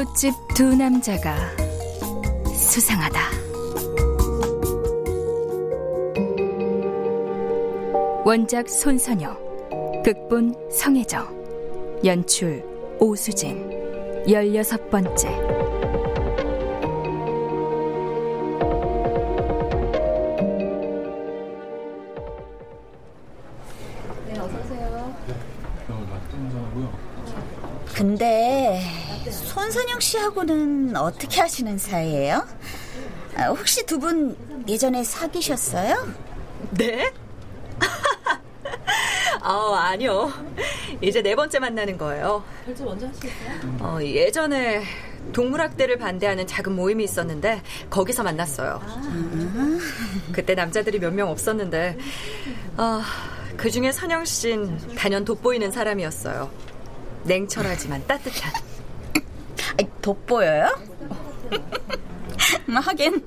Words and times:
이웃집 0.00 0.32
두 0.54 0.74
남자가 0.74 1.36
수상하다. 2.46 3.20
원작 8.24 8.66
손선영, 8.66 10.02
극본 10.02 10.54
성혜정, 10.70 12.00
연출 12.02 12.64
오수진. 12.98 13.70
열여섯 14.26 14.88
번째 14.88 15.28
네, 24.26 24.38
어서오세요. 24.38 25.14
근데 27.94 28.39
손선영 29.60 30.00
씨하고는 30.00 30.96
어떻게 30.96 31.38
하시는 31.42 31.76
사이예요? 31.76 32.46
아, 33.36 33.48
혹시 33.48 33.84
두 33.84 33.98
분 33.98 34.34
예전에 34.66 35.04
사귀셨어요? 35.04 36.08
네? 36.70 37.12
아, 39.42 39.74
아니요. 39.92 40.32
이제 41.02 41.20
네 41.20 41.36
번째 41.36 41.58
만나는 41.58 41.98
거예요. 41.98 42.42
결제 42.64 42.84
먼저 42.84 43.06
하시겠어요? 43.06 43.76
어, 43.80 43.98
예전에 44.02 44.82
동물학대를 45.34 45.98
반대하는 45.98 46.46
작은 46.46 46.72
모임이 46.74 47.04
있었는데 47.04 47.60
거기서 47.90 48.22
만났어요. 48.22 48.80
아. 48.82 49.78
그때 50.32 50.54
남자들이 50.54 50.98
몇 51.00 51.12
명 51.12 51.28
없었는데 51.28 51.98
어, 52.78 53.02
그 53.58 53.70
중에 53.70 53.92
선영 53.92 54.24
씨는 54.24 54.94
단연 54.96 55.26
돋보이는 55.26 55.70
사람이었어요. 55.70 56.50
냉철하지만 57.24 58.06
따뜻한. 58.06 58.52
돋보여요? 60.00 60.68
뭐 62.66 62.80
하긴 62.80 63.26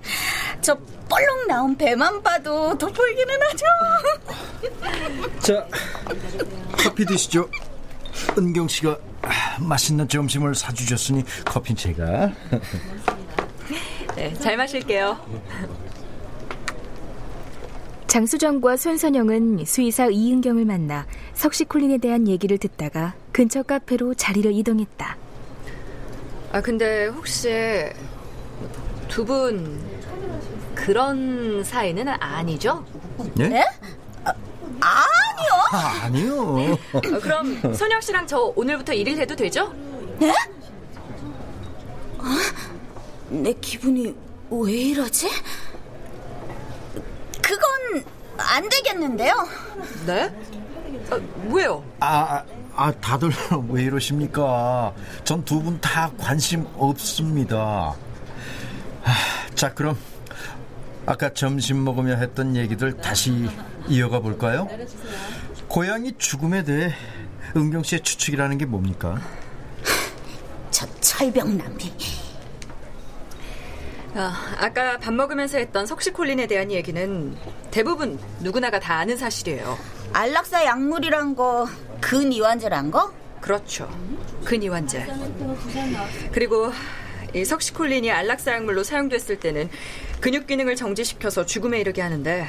저 0.62 0.76
볼록 0.76 1.48
나온 1.48 1.76
배만 1.76 2.22
봐도 2.24 2.78
돋보이기는 2.78 3.36
하죠. 3.42 3.66
자, 5.40 5.68
커피 6.72 7.06
드시죠. 7.06 7.50
은경 8.38 8.68
씨가 8.68 8.98
맛있는 9.60 10.08
점심을 10.08 10.56
사주셨으니 10.56 11.24
커피 11.46 11.76
제가. 11.76 12.32
네, 14.16 14.34
잘 14.36 14.58
마실게요. 14.58 15.18
장수정과 18.08 18.78
손선영은 18.78 19.66
수의사 19.66 20.06
이은경을 20.06 20.66
만나 20.66 21.08
석시콜린에 21.34 21.98
대한 21.98 22.28
얘기를 22.28 22.60
듣다가 22.60 23.16
근처 23.32 23.64
카페로 23.64 24.14
자리를 24.14 24.52
이동했다. 24.52 25.18
아, 26.54 26.62
근데 26.62 27.08
혹시 27.08 27.50
두 29.08 29.26
분 29.26 29.82
그런 30.76 31.64
사이는 31.64 32.08
아니죠? 32.08 32.86
네? 33.36 33.48
네? 33.50 33.66
아, 34.26 34.34
아니요. 34.82 35.52
아, 35.72 36.02
아니요. 36.04 36.78
어, 36.94 37.02
그럼 37.22 37.74
선영 37.74 38.02
씨랑 38.02 38.28
저 38.28 38.52
오늘부터 38.56 38.94
일일 38.94 39.18
해도 39.20 39.36
되죠? 39.36 39.74
네? 40.20 40.32
아, 42.20 42.38
내 43.30 43.54
기분이 43.54 44.16
왜 44.52 44.74
이러지? 44.74 45.30
그건 47.42 48.04
안 48.38 48.68
되겠는데요. 48.70 49.34
네? 50.06 50.34
아, 51.10 51.20
왜요? 51.50 51.84
아, 52.00 52.44
아, 52.76 52.92
다들 52.92 53.32
왜 53.70 53.84
이러십니까? 53.84 54.94
전 55.24 55.44
두 55.46 55.62
분 55.62 55.80
다 55.80 56.12
관심 56.18 56.66
없습니다. 56.76 57.94
하, 59.04 59.14
자, 59.56 59.74
그럼 59.74 59.98
아까 61.06 61.32
점심 61.34 61.84
먹으며 61.84 62.16
했던 62.16 62.56
얘기들 62.56 62.98
다시 62.98 63.50
이어가 63.88 64.20
볼까요? 64.20 64.68
고양이 65.68 66.14
죽음에 66.18 66.64
대해 66.64 66.94
은경 67.56 67.84
씨의 67.84 68.02
추측이라는 68.02 68.58
게 68.58 68.66
뭡니까? 68.66 69.22
저 70.72 70.88
철병남이. 71.02 71.94
아, 74.16 74.34
아까 74.60 74.98
밥 75.00 75.14
먹으면서 75.14 75.58
했던 75.58 75.86
석시콜린에 75.86 76.48
대한 76.48 76.72
얘기는 76.72 77.36
대부분 77.72 78.20
누구나가 78.40 78.80
다 78.80 78.96
아는 78.98 79.18
사실이에요. 79.18 79.78
안락사 80.14 80.66
약물이란 80.66 81.36
거 81.36 81.68
근이완제란 82.04 82.92
거? 82.92 83.12
그렇죠. 83.40 83.90
근이완제. 84.44 85.08
그리고 86.32 86.72
이 87.34 87.46
석시콜린이 87.46 88.12
안락사 88.12 88.54
약물로 88.54 88.84
사용됐을 88.84 89.40
때는 89.40 89.70
근육 90.20 90.46
기능을 90.46 90.76
정지시켜서 90.76 91.46
죽음에 91.46 91.80
이르게 91.80 92.02
하는데 92.02 92.46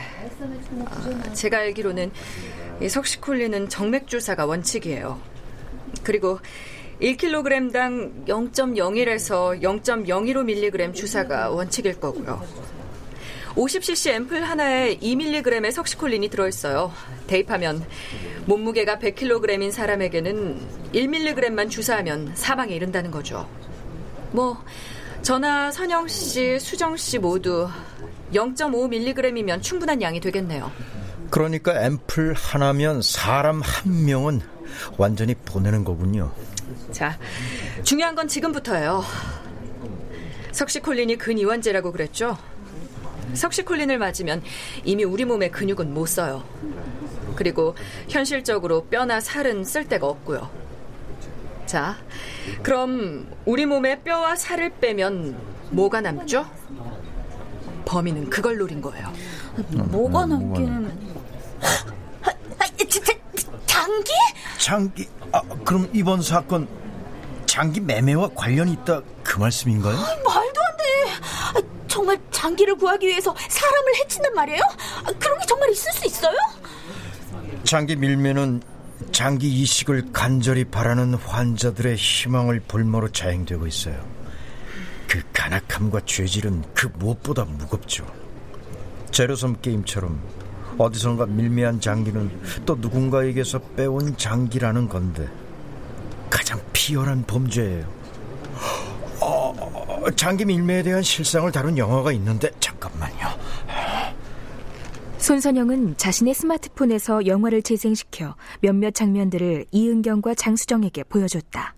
아, 0.87 1.33
제가 1.33 1.59
알기로는 1.59 2.11
이 2.83 2.89
석시콜린은 2.89 3.69
정맥 3.69 4.09
주사가 4.09 4.45
원칙이에요. 4.45 5.21
그리고 6.03 6.41
1kg당 7.01 8.27
0.01에서 8.27 9.63
0.015mg 9.63 10.95
주사가 10.95 11.51
원칙일 11.51 11.99
거고요. 12.01 12.43
50cc 13.57 14.11
앰플 14.11 14.45
하나에 14.45 14.99
2mg의 14.99 15.71
석시콜린이 15.71 16.29
들어있어요. 16.29 16.93
대입하면 17.27 17.85
몸무게가 18.47 18.97
100kg인 18.99 19.71
사람에게는 19.71 20.61
1mg만 20.93 21.71
주사하면 21.71 22.33
사망에 22.35 22.75
이른다는 22.75 23.11
거죠. 23.11 23.49
뭐 24.33 24.63
저나 25.23 25.71
선영 25.71 26.09
씨, 26.09 26.59
수정 26.59 26.97
씨 26.97 27.19
모두 27.19 27.69
0.5mg이면 28.33 29.63
충분한 29.63 30.03
양이 30.03 30.21
되겠네요. 30.21 30.71
그러니까 31.31 31.81
앰플 31.85 32.35
하나면 32.35 33.03
사람 33.03 33.61
한 33.63 34.05
명은 34.05 34.41
완전히 34.99 35.35
보내는 35.35 35.85
거군요. 35.85 36.33
자, 36.91 37.19
중요한 37.85 38.15
건 38.15 38.27
지금부터예요. 38.27 39.05
석시콜린이 40.53 41.17
근이완제라고 41.17 41.93
그랬죠? 41.93 42.37
석시콜린을 43.35 43.99
맞으면 43.99 44.43
이미 44.85 45.05
우리 45.05 45.25
몸의 45.25 45.51
근육은 45.51 45.93
못 45.93 46.07
써요. 46.07 46.45
그리고 47.37 47.75
현실적으로 48.09 48.85
뼈나 48.85 49.21
살은 49.21 49.65
쓸 49.65 49.89
데가 49.89 50.07
없고요. 50.07 50.49
자, 51.67 51.97
그럼 52.63 53.27
우리 53.45 53.67
몸의 53.67 54.03
뼈와 54.03 54.37
살을 54.37 54.71
빼면 54.81 55.37
뭐가 55.71 56.01
남죠? 56.01 56.47
범인은 57.85 58.31
그걸 58.31 58.57
노린 58.59 58.81
거예요. 58.81 59.13
뭐가 59.71 60.27
남기는... 60.27 61.15
아, 62.23 62.31
아, 62.59 62.67
진짜 62.77 63.13
장기? 63.67 64.13
장기? 64.59 65.09
아, 65.33 65.43
그럼 65.65 65.89
이번 65.93 66.23
사건 66.23 66.69
장기 67.47 67.81
매매와 67.81 68.31
관련이 68.35 68.73
있다 68.73 69.03
그 69.23 69.39
말씀인가요? 69.39 69.97
아, 69.97 70.07
정말 70.07 70.44
장기를 72.45 72.75
구하기 72.75 73.07
위해서 73.07 73.35
사람을 73.49 73.97
해친단 74.03 74.35
말이에요? 74.35 74.61
아, 75.05 75.13
그런 75.19 75.39
게 75.39 75.47
정말 75.47 75.71
있을 75.71 75.91
수 75.93 76.07
있어요? 76.07 76.37
장기 77.65 77.97
밀매는 77.97 78.63
장기 79.13 79.49
이식을 79.63 80.13
간절히 80.13 80.65
바라는 80.65 81.15
환자들의 81.15 81.97
희망을 81.97 82.61
볼모로 82.69 83.13
자행되고 83.13 83.67
있어요. 83.67 83.99
그 85.09 85.23
간악함과 85.33 86.03
죄질은 86.05 86.65
그 86.75 86.91
무엇보다 86.99 87.45
무겁죠. 87.45 88.07
제로섬 89.11 89.63
게임처럼 89.63 90.21
어디선가 90.77 91.27
밀매한 91.27 91.81
장기는 91.81 92.43
또 92.67 92.75
누군가에게서 92.75 93.59
빼온 93.75 94.19
장기라는 94.19 94.89
건데 94.91 95.27
가장 96.29 96.61
피열한 96.75 97.25
범죄예요. 97.27 98.04
어, 100.05 100.11
장기 100.11 100.45
밀매에 100.45 100.83
대한 100.83 101.03
실상을 101.03 101.51
다룬 101.51 101.79
영화가 101.79 102.13
있는데 102.13 102.51
잠깐만요. 102.61 103.27
손선영은 105.17 105.97
자신의 105.97 106.35
스마트폰에서 106.35 107.27
영화를 107.27 107.63
재생시켜 107.63 108.37
몇몇 108.61 108.95
장면들을 108.95 109.65
이은경과 109.71 110.35
장수정에게 110.35 111.05
보여줬다. 111.05 111.75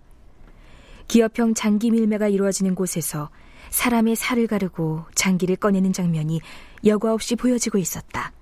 기업형 1.07 1.53
장기 1.53 1.89
밀매가 1.89 2.27
이루어지는 2.27 2.75
곳에서 2.75 3.29
사람의 3.69 4.17
살을 4.17 4.47
가르고 4.47 5.05
장기를 5.15 5.55
꺼내는 5.55 5.93
장면이 5.93 6.41
여과 6.85 7.13
없이 7.13 7.37
보여지고 7.37 7.77
있었다. 7.77 8.33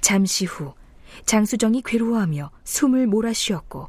잠시 0.00 0.46
후 0.46 0.72
장수정이 1.26 1.82
괴로워하며 1.82 2.50
숨을 2.64 3.06
몰아쉬었고 3.06 3.88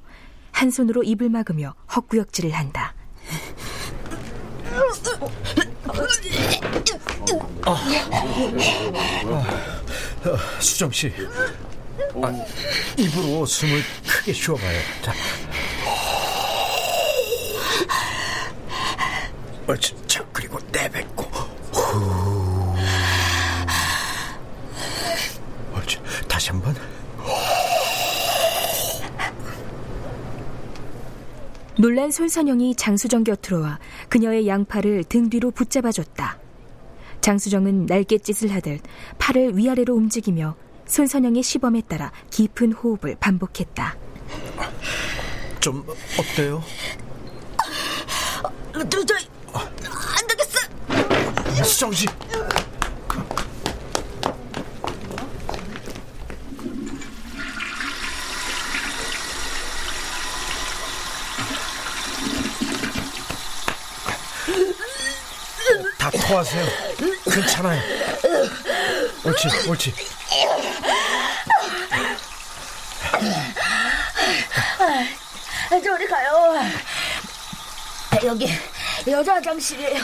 한 0.51 0.69
손으로 0.69 1.03
입을 1.03 1.29
막으며 1.29 1.75
헛구역질을 1.95 2.51
한다. 2.51 2.93
수정 10.59 10.91
씨, 10.91 11.11
아, 12.21 12.45
입으로 12.97 13.45
숨을 13.45 13.81
크게 14.07 14.33
쉬어봐요. 14.33 14.79
자. 15.01 15.13
옳지. 19.67 19.95
자, 20.07 20.25
그리고 20.33 20.59
내뱉고. 20.71 21.23
후. 21.73 22.75
옳지. 25.75 25.99
다시 26.27 26.49
한 26.49 26.61
번. 26.61 26.75
놀란 31.77 32.11
손선영이 32.11 32.75
장수정 32.75 33.23
곁으로 33.23 33.61
와 33.61 33.79
그녀의 34.11 34.45
양팔을 34.45 35.05
등 35.05 35.29
뒤로 35.29 35.51
붙잡아줬다. 35.51 36.37
장수정은 37.21 37.85
날갯짓을 37.85 38.53
하듯 38.53 38.81
팔을 39.17 39.57
위아래로 39.57 39.95
움직이며 39.95 40.57
손선영의 40.85 41.41
시범에 41.41 41.83
따라 41.87 42.11
깊은 42.29 42.73
호흡을 42.73 43.15
반복했다. 43.21 43.95
좀 45.61 45.85
어때요? 46.19 46.61
도저히 48.89 49.25
안 49.53 50.27
되겠어. 50.27 51.63
수정 51.63 51.93
씨. 51.93 52.05
다 66.31 66.35
토하세요. 66.35 66.65
괜찮아요. 67.25 67.81
옳지, 69.25 69.47
옳지. 69.67 69.93
아, 74.79 75.79
저리 75.83 76.07
가요. 76.07 76.53
여기 78.23 78.49
여자 79.07 79.35
화장실이에요. 79.35 80.01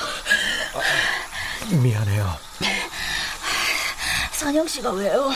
미안해요. 1.82 2.38
선영 4.34 4.68
씨가 4.68 4.92
왜요? 4.92 5.32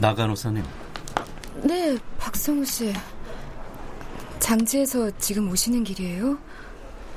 나간호사님. 0.00 0.64
네, 1.62 1.98
박성우 2.18 2.64
씨. 2.64 2.92
장지에서 4.38 5.10
지금 5.18 5.50
오시는 5.50 5.84
길이에요? 5.84 6.38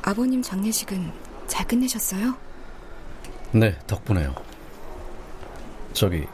아버님 0.02 0.42
장례식은 0.42 1.12
잘 1.48 1.66
끝내셨어요? 1.66 2.36
네, 3.54 3.78
덕분에요. 3.88 4.36
저기, 5.94 6.28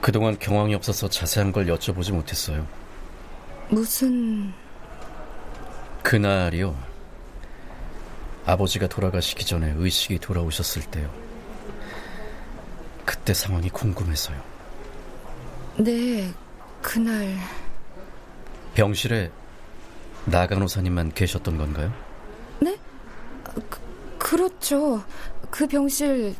그동안 0.00 0.36
경황이 0.38 0.74
없어서 0.74 1.08
자세한 1.08 1.52
걸 1.52 1.66
여쭤보지 1.66 2.12
못했어요. 2.12 2.66
무슨... 3.68 4.52
그날이요. 6.02 6.76
아버지가 8.46 8.88
돌아가시기 8.88 9.46
전에 9.46 9.74
의식이 9.76 10.18
돌아오셨을 10.18 10.82
때요. 10.82 11.08
그때 13.04 13.32
상황이 13.32 13.70
궁금해서요. 13.70 14.54
네, 15.76 16.32
그날... 16.80 17.36
병실에 18.74 19.30
나간호사님만 20.26 21.12
계셨던 21.12 21.58
건가요? 21.58 21.92
네? 22.60 22.76
그, 23.42 23.80
그렇죠. 24.18 25.02
그 25.50 25.66
병실 25.66 26.34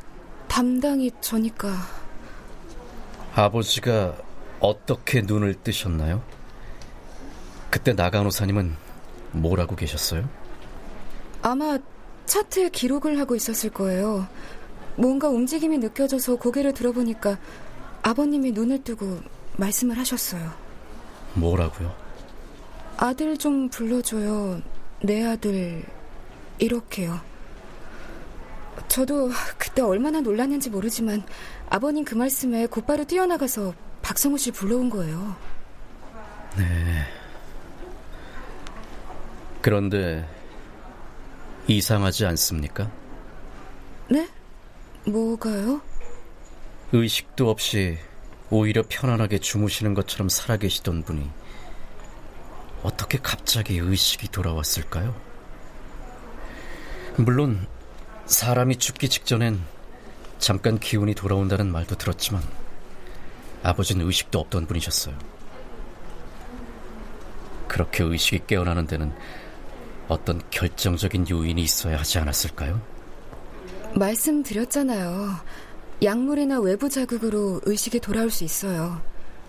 담당이 0.48 1.10
저니까. 1.20 1.72
아버지가 3.34 4.16
어떻게 4.60 5.20
눈을 5.20 5.54
뜨셨나요? 5.62 6.22
그때 7.70 7.92
나간호사님은 7.92 8.76
뭐라고 9.32 9.74
계셨어요? 9.74 10.28
아마 11.42 11.78
차트에 12.26 12.70
기록을 12.70 13.18
하고 13.18 13.34
있었을 13.34 13.70
거예요. 13.70 14.26
뭔가 14.96 15.28
움직임이 15.28 15.78
느껴져서 15.78 16.36
고개를 16.36 16.72
들어보니까 16.72 17.36
아버님이 18.04 18.52
눈을 18.52 18.84
뜨고 18.84 19.20
말씀을 19.56 19.98
하셨어요. 19.98 20.52
뭐라고요? 21.32 21.92
아들 22.98 23.36
좀 23.38 23.68
불러줘요. 23.70 24.60
내 25.02 25.24
아들. 25.24 25.82
이렇게요. 26.58 27.18
저도 28.88 29.30
그때 29.58 29.80
얼마나 29.82 30.20
놀랐는지 30.20 30.68
모르지만 30.68 31.24
아버님 31.70 32.04
그 32.04 32.14
말씀에 32.14 32.66
곧바로 32.66 33.04
뛰어나가서 33.04 33.74
박성우 34.02 34.36
씨 34.36 34.50
불러온 34.50 34.90
거예요. 34.90 35.34
네. 36.58 37.06
그런데 39.62 40.28
이상하지 41.66 42.26
않습니까? 42.26 42.90
네? 44.10 44.28
뭐가요? 45.06 45.80
의식도 46.92 47.50
없이 47.50 47.98
오히려 48.50 48.82
편안하게 48.88 49.38
주무시는 49.38 49.94
것처럼 49.94 50.28
살아계시던 50.28 51.02
분이 51.02 51.28
어떻게 52.82 53.18
갑자기 53.18 53.78
의식이 53.78 54.28
돌아왔을까요? 54.28 55.14
물론 57.16 57.66
사람이 58.26 58.76
죽기 58.76 59.08
직전엔 59.08 59.60
잠깐 60.38 60.78
기운이 60.78 61.14
돌아온다는 61.14 61.72
말도 61.72 61.96
들었지만 61.96 62.42
아버지는 63.62 64.06
의식도 64.06 64.38
없던 64.38 64.66
분이셨어요. 64.66 65.16
그렇게 67.66 68.04
의식이 68.04 68.42
깨어나는 68.46 68.86
데는 68.86 69.12
어떤 70.06 70.40
결정적인 70.50 71.28
요인이 71.30 71.62
있어야 71.62 71.98
하지 71.98 72.18
않았을까요? 72.18 72.80
말씀드렸잖아요. 73.94 75.34
약물이나 76.02 76.60
외부 76.60 76.88
자극으로 76.88 77.60
의식이 77.64 78.00
돌아올 78.00 78.30
수 78.30 78.44
있어요. 78.44 79.00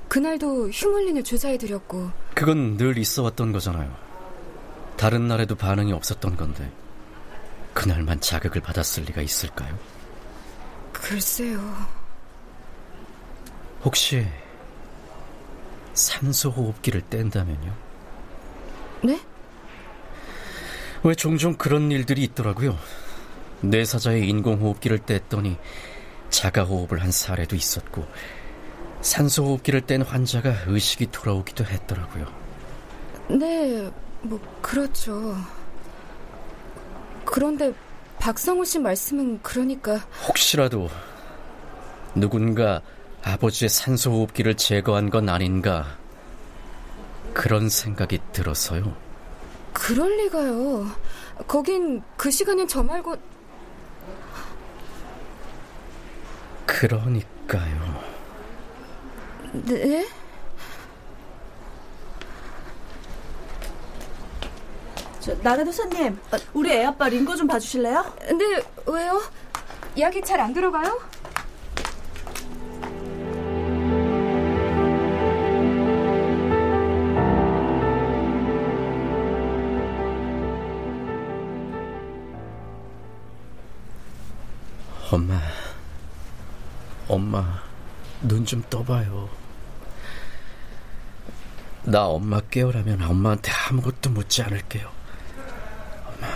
그날도 0.08 0.70
휴물린을 0.70 1.24
주사해드렸고. 1.24 2.12
그건 2.34 2.78
늘 2.78 2.98
있어 2.98 3.24
왔던 3.24 3.52
거잖아요. 3.52 3.96
다른 4.98 5.28
날에도 5.28 5.56
반응이 5.56 5.92
없었던 5.92 6.38
건데 6.38 6.72
그날만 7.74 8.22
자극을 8.22 8.62
받았을 8.62 9.04
리가 9.04 9.22
있을까요? 9.22 9.78
글쎄요. 10.94 11.60
혹시 13.84 14.26
산소 15.94 16.50
호흡기를 16.50 17.02
뗀다면요? 17.10 17.74
네? 19.04 19.20
왜 21.04 21.14
종종 21.14 21.56
그런 21.56 21.92
일들이 21.92 22.24
있더라고요. 22.24 22.78
뇌사자의 23.62 24.28
인공호흡기를 24.30 25.00
뗐더니 25.00 25.58
자가호흡을 26.36 27.02
한 27.02 27.12
사례도 27.12 27.56
있었고 27.56 28.06
산소호흡기를 29.02 29.82
뗀 29.82 30.02
환자가 30.02 30.54
의식이 30.68 31.12
돌아오기도 31.12 31.64
했더라고요. 31.64 32.28
네, 33.30 33.90
뭐 34.22 34.40
그렇죠. 34.62 35.36
그런데 37.24 37.74
박성우 38.20 38.66
씨 38.66 38.80
말씀은 38.80 39.40
그러니까 39.42 39.98
혹시라도 40.28 40.90
누군가 42.14 42.82
아버지의 43.24 43.70
산소호흡기를 43.70 44.56
제거한 44.56 45.10
건 45.10 45.30
아닌가 45.30 45.98
그런 47.34 47.70
생각이 47.70 48.20
들어서요. 48.34 48.96
그럴 49.74 50.18
리가요. 50.18 50.90
거긴 51.48 52.02
그 52.18 52.32
시간엔 52.32 52.68
저 52.68 52.82
말고 52.84 53.16
그러니까요. 56.66 58.02
네? 59.54 60.06
저, 65.20 65.34
나라도사님, 65.42 66.20
우리 66.54 66.72
애 66.72 66.86
아빠 66.86 67.08
링거 67.10 67.36
좀 67.36 67.48
봐주실래요? 67.48 68.14
네, 68.38 68.64
왜요? 68.86 69.22
약이 69.98 70.22
잘 70.22 70.40
안 70.40 70.54
들어가요? 70.54 71.00
엄마, 87.16 87.62
눈 88.22 88.46
좀 88.46 88.62
떠봐요. 88.70 89.30
나 91.84 92.06
엄마 92.08 92.42
깨우라면 92.42 93.02
엄마한테 93.04 93.52
아무것도 93.52 94.10
묻지 94.10 94.42
않을게요. 94.44 94.92
엄마, 96.08 96.28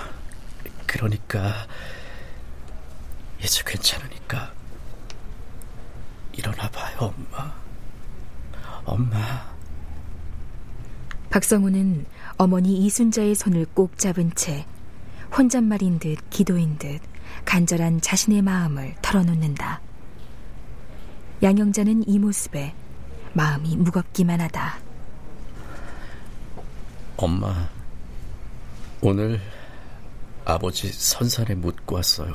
그러니까 0.85 1.67
이제 3.43 3.61
괜찮으니까 3.65 4.53
일어나봐요, 6.31 6.97
엄마. 6.99 7.53
엄마. 8.85 9.49
박성우는 11.29 12.05
어머니 12.37 12.85
이순자의 12.85 13.35
손을 13.35 13.65
꼭 13.73 13.97
잡은 13.97 14.33
채 14.33 14.65
혼잣말인 15.37 15.99
듯 15.99 16.17
기도인 16.29 16.77
듯 16.77 17.01
간절한 17.43 17.99
자신의 18.01 18.41
마음을 18.43 18.95
털어놓는다. 19.01 19.81
양영자는 21.41 22.07
이 22.07 22.19
모습에 22.19 22.73
마음이 23.33 23.77
무겁기만 23.77 24.41
하다. 24.41 24.77
엄마, 27.15 27.69
오늘 29.01 29.41
아버지 30.45 30.91
선산에 30.91 31.55
묻고 31.55 31.95
왔어요. 31.95 32.33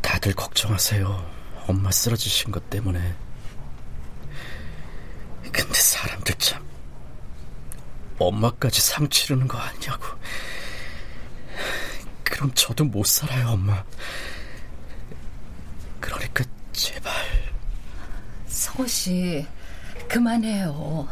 다들 0.00 0.32
걱정하세요. 0.34 1.30
엄마 1.66 1.90
쓰러지신 1.90 2.52
것 2.52 2.68
때문에. 2.70 3.14
근데 5.42 5.74
사람들 5.74 6.34
참 6.36 6.64
엄마까지 8.18 8.80
상 8.80 9.08
치르는 9.08 9.46
거 9.48 9.58
아니냐고. 9.58 10.04
그럼 12.24 12.50
저도 12.54 12.84
못 12.84 13.06
살아요, 13.06 13.50
엄마. 13.50 13.84
제발. 16.82 17.12
성호 18.46 18.88
씨, 18.88 19.46
그만해요. 20.08 21.06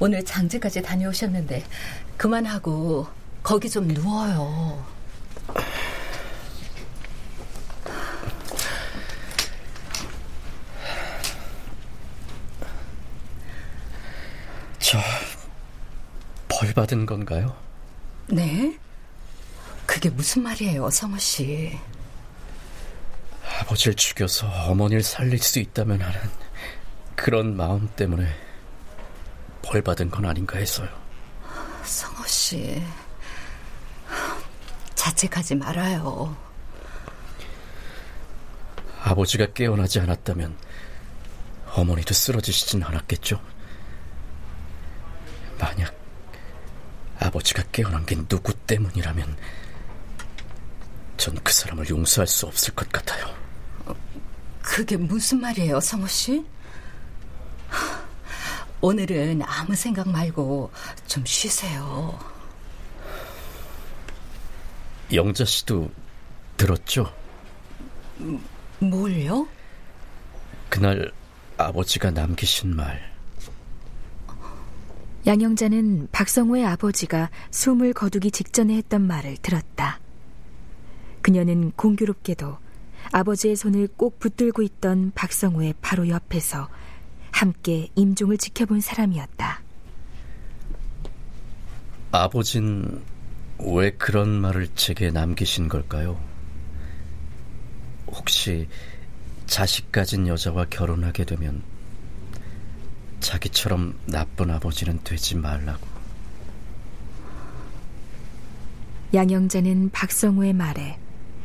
오늘 0.00 0.24
장지까지 0.24 0.82
다녀오셨는데 0.82 1.64
그만하고 2.16 3.06
거기 3.44 3.70
좀 3.70 3.86
누워요. 3.86 4.84
저 14.80 14.98
벌 16.48 16.72
받은 16.72 17.06
건가요? 17.06 17.56
네? 18.28 18.76
그게 19.86 20.08
무슨 20.10 20.42
말이에요, 20.42 20.90
성호 20.90 21.18
씨? 21.18 21.78
아버지를 23.66 23.94
죽여서 23.94 24.46
어머니를 24.68 25.02
살릴 25.02 25.40
수 25.40 25.58
있다면 25.58 26.00
하는 26.00 26.20
그런 27.16 27.56
마음 27.56 27.88
때문에 27.96 28.32
벌 29.62 29.82
받은 29.82 30.10
건 30.10 30.24
아닌가 30.24 30.58
해서요. 30.58 30.88
성호 31.82 32.24
씨, 32.26 32.80
자책하지 34.94 35.56
말아요. 35.56 36.36
아버지가 39.02 39.46
깨어나지 39.52 39.98
않았다면 40.00 40.56
어머니도 41.72 42.14
쓰러지시진 42.14 42.82
않았겠죠. 42.84 43.40
만약 45.58 45.92
아버지가 47.18 47.64
깨어난 47.72 48.06
게 48.06 48.16
누구 48.28 48.54
때문이라면 48.54 49.36
전 51.16 51.34
그 51.42 51.52
사람을 51.52 51.88
용서할 51.88 52.26
수 52.28 52.46
없을 52.46 52.74
것 52.74 52.88
같아요. 52.92 53.45
그게 54.66 54.96
무슨 54.96 55.40
말이에요, 55.40 55.78
성호 55.78 56.08
씨? 56.08 56.44
오늘은 58.80 59.40
아무 59.42 59.76
생각 59.76 60.08
말고 60.08 60.72
좀 61.06 61.24
쉬세요. 61.24 62.18
영자 65.12 65.44
씨도 65.44 65.88
들었죠? 66.56 67.14
뭘요? 68.80 69.46
그날 70.68 71.12
아버지가 71.56 72.10
남기신 72.10 72.74
말. 72.74 73.14
양영자는 75.28 76.08
박성호의 76.10 76.66
아버지가 76.66 77.30
숨을 77.52 77.92
거두기 77.92 78.32
직전에 78.32 78.74
했던 78.74 79.06
말을 79.06 79.36
들었다. 79.38 80.00
그녀는 81.22 81.70
공교롭게도 81.76 82.65
아버지의 83.12 83.56
손을 83.56 83.88
꼭 83.96 84.18
붙들고 84.18 84.62
있던 84.62 85.12
박성호의 85.14 85.74
바로 85.80 86.08
옆에서 86.08 86.68
함께 87.30 87.88
임종을 87.94 88.38
지켜본 88.38 88.80
사람이었다. 88.80 89.62
아버진 92.12 93.02
왜 93.58 93.90
그런 93.90 94.28
말을 94.28 94.68
제게 94.74 95.10
남기신 95.10 95.68
걸까요? 95.68 96.18
혹시 98.06 98.68
자식 99.46 99.92
가진 99.92 100.26
여자와 100.26 100.66
결혼하게 100.70 101.24
되면 101.24 101.62
자기처럼 103.20 103.98
나쁜 104.06 104.50
아버지는 104.50 105.00
되지 105.02 105.36
말라고. 105.36 105.86
양영자는 109.14 109.90
박성우의 109.90 110.52
말에 110.52 110.98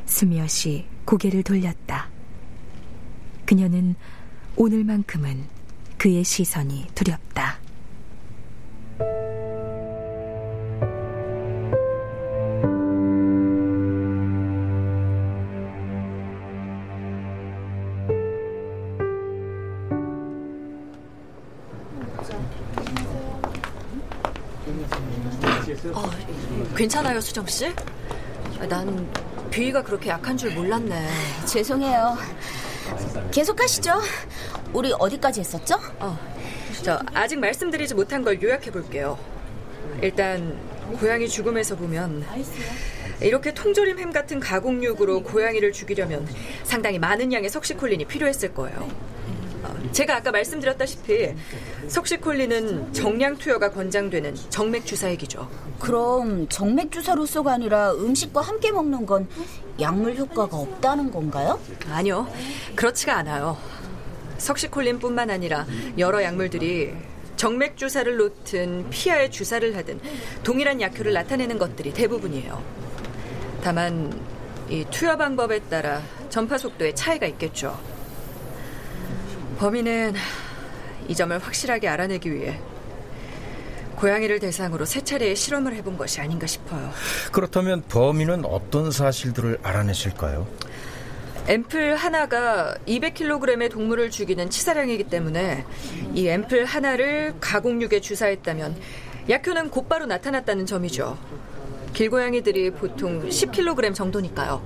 스며시 0.06 0.86
고개를 1.05 1.43
돌렸다. 1.43 2.10
그녀는 3.46 3.96
오늘만큼은 4.55 5.46
그의 5.98 6.24
시선이 6.24 6.88
두렵다. 6.96 7.60
괜찮아요, 26.75 27.22
수정 27.22 27.46
씨? 27.46 27.72
난 28.67 29.08
비위가 29.51 29.84
그렇게 29.84 30.10
약한 30.10 30.38
줄 30.38 30.51
몰랐네. 30.51 31.08
죄송해요. 31.46 32.17
계속하시죠. 33.31 34.01
우리 34.74 34.93
어디까지 34.98 35.41
했었죠? 35.41 35.75
어, 36.00 36.17
저 36.81 37.00
아직 37.13 37.38
말씀드리지 37.39 37.93
못한 37.93 38.24
걸 38.24 38.41
요약해 38.41 38.72
볼게요. 38.72 39.20
일단 40.01 40.58
고양이 41.00 41.27
죽음에서 41.27 41.75
보면 41.75 42.25
이렇게 43.22 43.53
통조림 43.53 44.00
햄 44.00 44.12
같은 44.12 44.39
가공육으로 44.39 45.24
고양이를 45.24 45.72
죽이려면 45.74 46.27
상당히 46.63 46.98
많은 46.98 47.31
양의 47.31 47.50
석시콜린이 47.50 48.05
필요했을 48.05 48.53
거예요. 48.53 48.89
어, 49.91 49.93
제가 49.93 50.15
아까 50.17 50.31
말씀드렸다시피 50.31 51.33
석시콜린은 51.88 52.93
정량 52.93 53.38
투여가 53.38 53.71
권장되는 53.71 54.36
정맥 54.50 54.86
주사액이죠. 54.86 55.50
그럼 55.79 56.48
정맥 56.48 56.91
주사로서가 56.91 57.53
아니라 57.53 57.91
음식과 57.93 58.41
함께 58.41 58.71
먹는 58.71 59.05
건 59.05 59.27
약물 59.79 60.15
효과가 60.15 60.57
없다는 60.57 61.12
건가요? 61.12 61.60
아니요. 61.91 62.27
그렇지가 62.75 63.17
않아요. 63.17 63.57
석시콜린뿐만 64.38 65.29
아니라 65.29 65.67
여러 65.98 66.24
약물들이 66.24 66.93
정맥 67.36 67.77
주사를 67.77 68.15
놓든 68.17 68.89
피하에 68.89 69.29
주사를 69.29 69.75
하든 69.75 70.00
동일한 70.43 70.79
약효를 70.81 71.13
나타내는 71.13 71.57
것들이 71.60 71.93
대부분이에요. 71.93 72.63
다만 73.63 74.12
이 74.69 74.86
투여 74.89 75.17
방법에 75.17 75.60
따라 75.63 76.01
전파 76.29 76.57
속도에 76.57 76.93
차이가 76.93 77.25
있겠죠. 77.27 77.77
범인은 79.62 80.15
이 81.08 81.13
점을 81.13 81.38
확실하게 81.38 81.88
알아내기 81.88 82.34
위해 82.34 82.60
고양이를 83.96 84.39
대상으로 84.39 84.86
세 84.86 85.03
차례의 85.03 85.36
실험을 85.36 85.75
해본 85.75 86.00
것이 86.00 86.20
아닌가 86.20 86.48
싶어요. 86.48 86.89
그렇다면 87.32 87.84
범인은 87.88 88.46
어떤 88.46 88.89
사실들을 88.89 89.60
알아냈을까요? 89.62 90.48
앰플 91.48 91.96
하나가 91.96 92.75
200kg의 92.88 93.70
동물을 93.70 94.10
죽이는 94.10 94.50
치사량이기 94.50 95.03
때문에 95.03 95.63
이 96.15 96.27
앰플 96.27 96.65
하나를 96.65 97.36
가공육에 97.39 98.01
주사했다면 98.01 98.75
약효는 99.30 99.70
곧바로 99.70 100.08
나타났다는 100.08 100.65
점이죠. 100.65 101.20
길고양이들이 101.94 102.72
보통 102.72 103.30
10kg 103.30 103.94
정도니까요. 103.94 104.60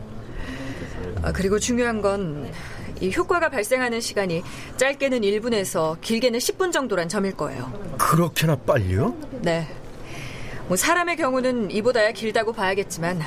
아, 1.21 1.33
그리고 1.33 1.59
중요한 1.59 2.01
건 2.01 2.49
이 3.01 3.11
효과가 3.11 3.49
발생하는 3.49 4.01
시간이 4.01 4.43
짧게는 4.77 5.21
1분에서 5.21 5.99
길게는 6.01 6.39
10분 6.39 6.71
정도란 6.71 7.09
점일 7.09 7.35
거예요. 7.35 7.71
그렇게나 7.97 8.55
빨리요? 8.55 9.15
네. 9.41 9.67
뭐 10.67 10.75
사람의 10.75 11.17
경우는 11.17 11.71
이보다야 11.71 12.11
길다고 12.11 12.51
봐야겠지만 12.53 13.21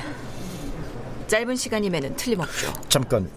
짧은 1.27 1.55
시간임에는 1.55 2.15
틀림없죠. 2.15 2.73
잠깐. 2.89 3.29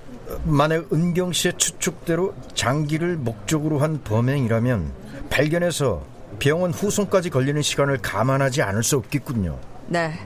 만약 0.45 0.91
은경 0.93 1.33
씨의 1.33 1.55
추측대로 1.59 2.35
장기를 2.55 3.17
목적으로 3.17 3.79
한 3.79 4.03
범행이라면 4.03 4.93
발견해서 5.29 6.03
병원 6.39 6.73
후송까지 6.73 7.31
걸리는 7.31 7.61
시간을 7.61 7.99
감안하지 7.99 8.62
않을 8.62 8.83
수 8.83 8.97
없겠군요. 8.97 9.59
네. 9.89 10.19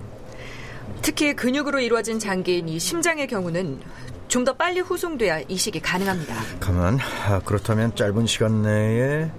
특히 1.03 1.35
근육으로 1.35 1.81
이루어진 1.81 2.19
장기인 2.19 2.69
이 2.69 2.79
심장의 2.79 3.27
경우는 3.27 3.81
좀 4.29 4.45
더 4.45 4.53
빨리 4.53 4.81
후송돼야 4.81 5.41
이식이 5.49 5.81
가능합니다. 5.81 6.35
가만. 6.61 6.99
아, 7.27 7.41
그렇다면 7.45 7.95
짧은 7.97 8.27
시간 8.27 8.63
내에 8.63 9.31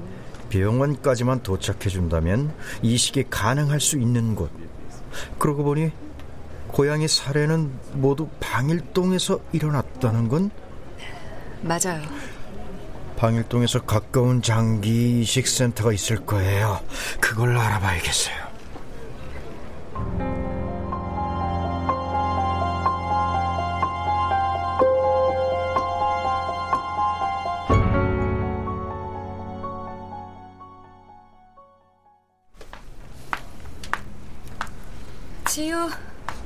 병원까지만 0.49 1.43
도착해 1.43 1.87
준다면 1.89 2.53
이식이 2.81 3.25
가능할 3.29 3.79
수 3.79 3.97
있는 3.97 4.35
곳. 4.35 4.49
그러고 5.39 5.63
보니 5.63 5.91
고양이 6.67 7.07
살해는 7.07 7.71
모두 7.93 8.27
방일동에서 8.39 9.39
일어났다는 9.53 10.27
건 10.29 10.51
맞아요. 11.61 12.01
방일동에서 13.17 13.81
가까운 13.83 14.41
장기 14.41 15.21
이식 15.21 15.47
센터가 15.47 15.91
있을 15.91 16.17
거예요. 16.25 16.79
그걸 17.19 17.57
알아봐야겠어요. 17.57 18.35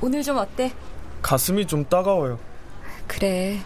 오늘 0.02 0.22
좀 0.22 0.36
어때? 0.36 0.72
가슴이 1.22 1.66
좀 1.66 1.84
따가워요. 1.84 2.38
그래. 3.06 3.60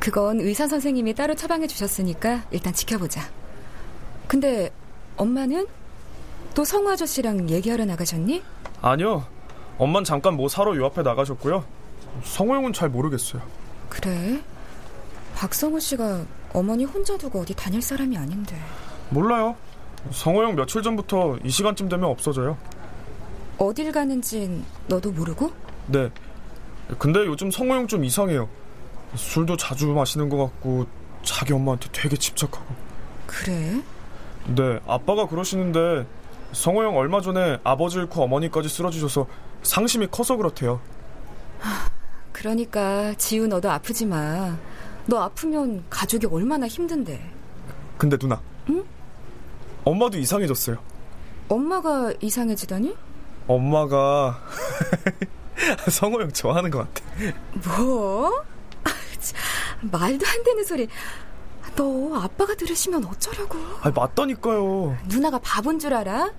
그건 0.00 0.40
의사 0.40 0.66
선생님이 0.66 1.14
따로 1.14 1.34
처방해 1.34 1.66
주셨으니까 1.66 2.44
일단 2.50 2.72
지켜보자. 2.72 3.20
근데 4.26 4.72
엄마는 5.18 5.66
또 6.54 6.64
성우 6.64 6.90
아저씨랑 6.90 7.50
얘기하러 7.50 7.84
나가셨니? 7.84 8.42
아니요. 8.80 9.26
엄만 9.76 10.04
잠깐 10.04 10.34
뭐 10.36 10.48
사러 10.48 10.74
요 10.76 10.86
앞에 10.86 11.02
나가셨고요. 11.02 11.64
성호 12.22 12.54
형은 12.54 12.72
잘 12.72 12.88
모르겠어요. 12.88 13.42
그래? 13.90 14.40
박성우 15.34 15.80
씨가 15.80 16.24
어머니 16.54 16.84
혼자 16.84 17.18
두고 17.18 17.40
어디 17.40 17.54
다닐 17.54 17.82
사람이 17.82 18.16
아닌데. 18.16 18.56
몰라요. 19.10 19.54
성호 20.12 20.44
형 20.44 20.54
며칠 20.54 20.82
전부터 20.82 21.38
이 21.44 21.50
시간쯤 21.50 21.90
되면 21.90 22.08
없어져요. 22.08 22.56
어딜 23.58 23.92
가는진 23.92 24.64
너도 24.86 25.10
모르고? 25.12 25.63
네. 25.86 26.10
근데 26.98 27.20
요즘 27.26 27.50
성호 27.50 27.74
형 27.74 27.86
좀 27.88 28.04
이상해요. 28.04 28.48
술도 29.14 29.56
자주 29.56 29.88
마시는 29.88 30.28
것 30.28 30.36
같고 30.38 30.86
자기 31.22 31.52
엄마한테 31.52 31.88
되게 31.92 32.16
집착하고. 32.16 32.74
그래? 33.26 33.82
네, 34.46 34.80
아빠가 34.86 35.26
그러시는데 35.26 36.06
성호 36.52 36.84
형 36.84 36.96
얼마 36.96 37.20
전에 37.20 37.58
아버지 37.64 37.98
잃고 37.98 38.22
어머니까지 38.22 38.68
쓰러지셔서 38.68 39.26
상심이 39.62 40.06
커서 40.10 40.36
그렇대요. 40.36 40.80
그러니까 42.32 43.14
지우 43.14 43.46
너도 43.46 43.70
아프지 43.70 44.04
마. 44.06 44.56
너 45.06 45.20
아프면 45.20 45.84
가족이 45.88 46.26
얼마나 46.26 46.66
힘든데. 46.66 47.30
근데 47.96 48.16
누나. 48.18 48.40
응? 48.68 48.84
엄마도 49.84 50.18
이상해졌어요. 50.18 50.76
엄마가 51.48 52.12
이상해지다니? 52.20 52.94
엄마가 53.46 54.40
성호 55.90 56.20
형 56.22 56.32
좋아하는 56.32 56.70
것 56.70 56.78
같아. 56.94 57.04
뭐? 57.78 58.42
말도 59.80 60.26
안 60.26 60.42
되는 60.44 60.64
소리. 60.64 60.88
너 61.76 62.14
아빠가 62.20 62.54
들으시면 62.54 63.04
어쩌려고? 63.04 63.58
아 63.82 63.90
맞다니까요. 63.90 64.96
누나가 65.08 65.38
바본 65.38 65.78
줄 65.78 65.94
알아? 65.94 66.32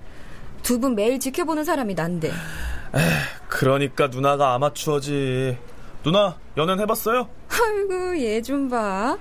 두 0.62 0.80
분 0.80 0.94
매일 0.94 1.20
지켜보는 1.20 1.64
사람이 1.64 1.94
난데. 1.94 2.28
에휴, 2.28 3.04
그러니까 3.48 4.08
누나가 4.08 4.54
아마추어지. 4.54 5.58
누나 6.02 6.36
연애 6.56 6.74
해봤어요? 6.82 7.28
아이고 7.50 8.18
얘 8.18 8.40
좀 8.42 8.68
봐. 8.68 9.16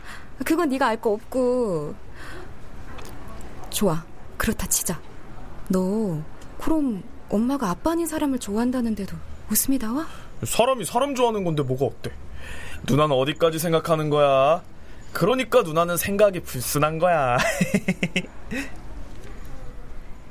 그건 0.45 0.69
네가 0.69 0.87
알 0.87 1.01
거 1.01 1.11
없고. 1.11 1.95
좋아. 3.69 4.03
그렇다 4.37 4.67
치자. 4.67 4.99
너 5.69 6.21
그럼 6.59 7.03
엄마가 7.29 7.69
아빠 7.69 7.91
아닌 7.91 8.05
사람을 8.07 8.39
좋아한다는데도 8.39 9.15
웃음이 9.49 9.77
나와? 9.79 10.07
사람이 10.43 10.85
사람 10.85 11.15
좋아하는 11.15 11.43
건데 11.43 11.63
뭐가 11.63 11.85
어때? 11.85 12.11
누나는 12.87 13.15
어디까지 13.15 13.59
생각하는 13.59 14.09
거야? 14.09 14.63
그러니까 15.13 15.61
누나는 15.61 15.97
생각이 15.97 16.41
불순한 16.41 16.99
거야. 16.99 17.37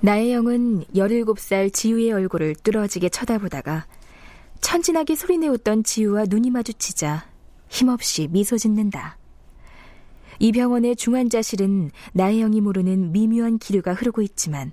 나의 0.01 0.33
영은 0.35 0.85
17살 0.95 1.73
지우의 1.73 2.13
얼굴을 2.13 2.55
뚫어지게 2.57 3.09
쳐다보다가 3.09 3.87
천진하게 4.61 5.15
소리내었던 5.15 5.85
지우와 5.85 6.25
눈이 6.29 6.51
마주치자 6.51 7.25
힘없이 7.69 8.29
미소 8.31 8.59
짓는다. 8.59 9.17
이 10.39 10.53
병원의 10.53 10.97
중환자실은 10.97 11.91
나의 12.13 12.41
영이 12.41 12.61
모르는 12.61 13.13
미묘한 13.13 13.59
기류가 13.59 13.95
흐르고 13.95 14.21
있지만 14.23 14.73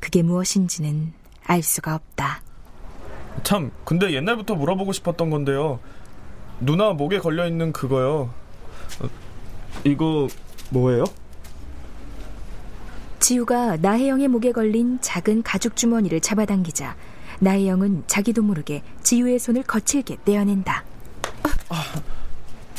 그게 0.00 0.22
무엇인지는 0.22 1.12
알 1.44 1.62
수가 1.62 1.94
없다. 1.94 2.42
참, 3.42 3.70
근데 3.84 4.12
옛날부터 4.12 4.54
물어보고 4.54 4.92
싶었던 4.92 5.30
건데요. 5.30 5.78
누나 6.60 6.92
목에 6.92 7.18
걸려 7.18 7.46
있는 7.46 7.72
그거요. 7.72 8.30
어, 9.00 9.08
이거 9.84 10.26
뭐예요? 10.70 11.04
지우가 13.20 13.78
나혜영의 13.78 14.28
목에 14.28 14.52
걸린 14.52 14.98
작은 15.00 15.42
가죽 15.42 15.76
주머니를 15.76 16.20
잡아당기자 16.20 16.96
나혜영은 17.40 18.04
자기도 18.06 18.42
모르게 18.42 18.82
지우의 19.02 19.38
손을 19.38 19.62
거칠게 19.64 20.18
떼어낸다. 20.24 20.84
아, 21.42 21.82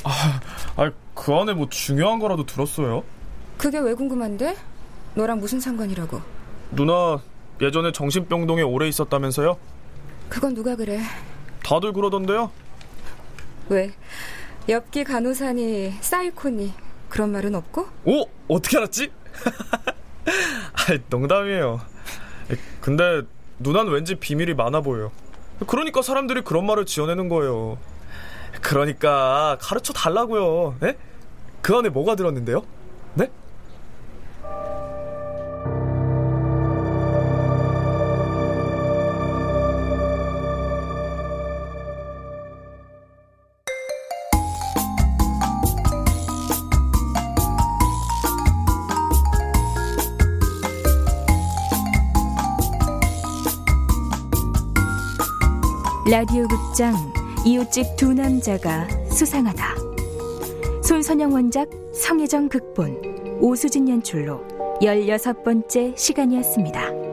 아, 0.04 0.40
아, 0.78 0.92
그 1.14 1.34
안에 1.34 1.54
뭐 1.54 1.68
중요한 1.70 2.20
거라도 2.20 2.46
들었어요? 2.46 3.04
그게 3.58 3.80
왜 3.80 3.94
궁금한데? 3.94 4.56
너랑 5.16 5.40
무슨 5.40 5.60
상관이라고? 5.60 6.22
누나 6.72 7.20
예전에 7.62 7.92
정신병동에 7.92 8.62
오래 8.62 8.88
있었다면서요? 8.88 9.58
그건 10.30 10.54
누가 10.54 10.76
그래? 10.76 11.00
다들 11.64 11.94
그러던데요. 11.94 12.52
왜? 13.70 13.92
엽기 14.70 15.04
간호사니 15.04 15.94
사이코니 16.02 16.74
그런 17.10 17.32
말은 17.32 17.56
없고? 17.56 17.88
오 18.06 18.26
어떻게 18.48 18.78
알았지? 18.78 19.12
아 20.74 20.98
농담이에요. 21.10 21.80
근데 22.82 23.22
누난 23.60 23.88
왠지 23.88 24.16
비밀이 24.16 24.54
많아 24.54 24.82
보여요. 24.82 25.12
그러니까 25.66 26.02
사람들이 26.02 26.42
그런 26.42 26.66
말을 26.66 26.86
지어내는 26.86 27.30
거예요. 27.30 27.78
그러니까 28.62 29.58
가르쳐 29.60 29.94
달라고요. 29.94 30.76
네? 30.80 30.98
그 31.62 31.76
안에 31.76 31.90
뭐가 31.90 32.16
들었는데요? 32.16 32.64
네? 33.16 33.30
라디오 56.10 56.48
극장 56.48 56.96
이웃집 57.46 57.98
두 57.98 58.14
남자가 58.14 58.88
수상하다. 59.12 59.76
손선영 60.82 61.34
원작 61.34 61.70
성혜정 61.94 62.48
극본 62.48 63.40
오수진 63.42 63.90
연출로 63.90 64.42
16번째 64.80 65.98
시간이었습니다. 65.98 67.07